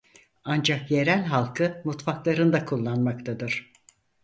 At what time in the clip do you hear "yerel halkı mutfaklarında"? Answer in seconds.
0.91-2.65